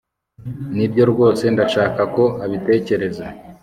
nibyo 0.75 1.03
rwose 1.11 1.43
ndashaka 1.53 2.01
ko 2.15 2.23
abitekereza 2.45 3.25